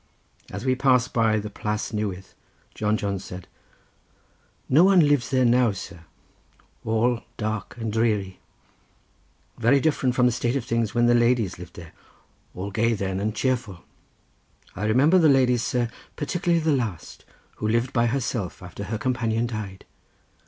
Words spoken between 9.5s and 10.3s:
very different from